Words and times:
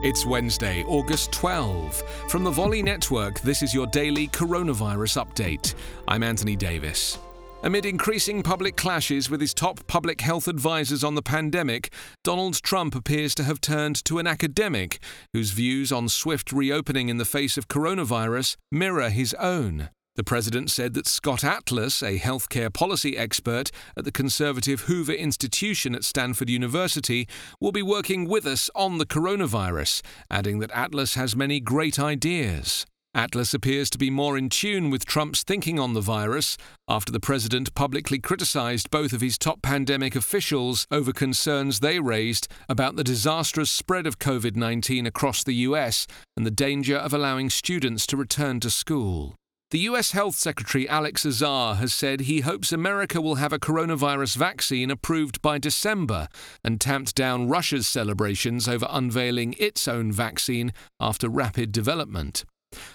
It's 0.00 0.24
Wednesday, 0.24 0.84
August 0.84 1.32
12. 1.32 2.04
From 2.28 2.44
the 2.44 2.52
Volley 2.52 2.84
Network, 2.84 3.40
this 3.40 3.64
is 3.64 3.74
your 3.74 3.88
daily 3.88 4.28
coronavirus 4.28 5.26
update. 5.26 5.74
I'm 6.06 6.22
Anthony 6.22 6.54
Davis. 6.54 7.18
Amid 7.64 7.84
increasing 7.84 8.44
public 8.44 8.76
clashes 8.76 9.28
with 9.28 9.40
his 9.40 9.52
top 9.52 9.84
public 9.88 10.20
health 10.20 10.46
advisors 10.46 11.02
on 11.02 11.16
the 11.16 11.22
pandemic, 11.22 11.92
Donald 12.22 12.62
Trump 12.62 12.94
appears 12.94 13.34
to 13.34 13.42
have 13.42 13.60
turned 13.60 14.04
to 14.04 14.20
an 14.20 14.28
academic 14.28 15.00
whose 15.32 15.50
views 15.50 15.90
on 15.90 16.08
swift 16.08 16.52
reopening 16.52 17.08
in 17.08 17.16
the 17.16 17.24
face 17.24 17.58
of 17.58 17.66
coronavirus 17.66 18.56
mirror 18.70 19.10
his 19.10 19.34
own. 19.34 19.88
The 20.18 20.24
president 20.24 20.68
said 20.68 20.94
that 20.94 21.06
Scott 21.06 21.44
Atlas, 21.44 22.02
a 22.02 22.18
healthcare 22.18 22.74
policy 22.74 23.16
expert 23.16 23.70
at 23.96 24.04
the 24.04 24.10
conservative 24.10 24.80
Hoover 24.80 25.12
Institution 25.12 25.94
at 25.94 26.02
Stanford 26.02 26.50
University, 26.50 27.28
will 27.60 27.70
be 27.70 27.82
working 27.82 28.28
with 28.28 28.44
us 28.44 28.68
on 28.74 28.98
the 28.98 29.06
coronavirus, 29.06 30.02
adding 30.28 30.58
that 30.58 30.72
Atlas 30.72 31.14
has 31.14 31.36
many 31.36 31.60
great 31.60 32.00
ideas. 32.00 32.84
Atlas 33.14 33.54
appears 33.54 33.88
to 33.90 33.96
be 33.96 34.10
more 34.10 34.36
in 34.36 34.48
tune 34.48 34.90
with 34.90 35.04
Trump's 35.04 35.44
thinking 35.44 35.78
on 35.78 35.94
the 35.94 36.00
virus 36.00 36.56
after 36.88 37.12
the 37.12 37.20
president 37.20 37.72
publicly 37.76 38.18
criticized 38.18 38.90
both 38.90 39.12
of 39.12 39.20
his 39.20 39.38
top 39.38 39.62
pandemic 39.62 40.16
officials 40.16 40.84
over 40.90 41.12
concerns 41.12 41.78
they 41.78 42.00
raised 42.00 42.48
about 42.68 42.96
the 42.96 43.04
disastrous 43.04 43.70
spread 43.70 44.04
of 44.04 44.18
COVID 44.18 44.56
19 44.56 45.06
across 45.06 45.44
the 45.44 45.54
US 45.68 46.08
and 46.36 46.44
the 46.44 46.50
danger 46.50 46.96
of 46.96 47.14
allowing 47.14 47.50
students 47.50 48.04
to 48.08 48.16
return 48.16 48.58
to 48.58 48.68
school. 48.68 49.37
The 49.70 49.80
US 49.80 50.12
Health 50.12 50.34
Secretary 50.34 50.88
Alex 50.88 51.26
Azar 51.26 51.74
has 51.74 51.92
said 51.92 52.20
he 52.20 52.40
hopes 52.40 52.72
America 52.72 53.20
will 53.20 53.34
have 53.34 53.52
a 53.52 53.58
coronavirus 53.58 54.34
vaccine 54.34 54.90
approved 54.90 55.42
by 55.42 55.58
December 55.58 56.28
and 56.64 56.80
tamped 56.80 57.14
down 57.14 57.50
Russia's 57.50 57.86
celebrations 57.86 58.66
over 58.66 58.86
unveiling 58.88 59.54
its 59.58 59.86
own 59.86 60.10
vaccine 60.10 60.72
after 60.98 61.28
rapid 61.28 61.70
development. 61.70 62.46